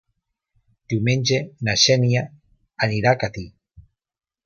Diumenge 0.93 1.39
na 1.69 1.77
Xènia 1.83 2.25
anirà 2.89 3.15
a 3.17 3.23
Catí. 3.25 3.49